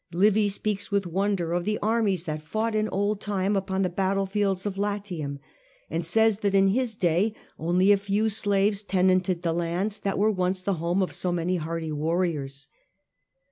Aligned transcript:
Livy 0.13 0.49
speaks 0.49 0.89
with 0.89 1.05
wonder 1.05 1.51
of 1.53 1.57
Remarks 1.61 1.61
of 1.61 1.65
the 1.67 1.79
armies 1.85 2.23
that 2.23 2.41
fought 2.41 2.73
in 2.73 2.89
old 2.89 3.21
time 3.21 3.55
upon 3.55 3.83
Livy, 3.83 3.89
the 3.89 3.95
battlefields 3.95 4.65
of 4.65 4.75
Latium, 4.79 5.37
and 5.91 6.03
says 6.03 6.39
that 6.39 6.55
in 6.55 6.69
his 6.69 6.95
day 6.95 7.35
only 7.59 7.91
a 7.91 7.97
few 7.97 8.27
slaves 8.27 8.81
tenanted 8.81 9.43
the 9.43 9.53
lands 9.53 9.99
that 9.99 10.17
were 10.17 10.31
once 10.31 10.63
the 10.63 10.73
home 10.81 11.03
of 11.03 11.13
so 11.13 11.31
many 11.31 11.57
hardy 11.57 11.91
warriors. 11.91 12.67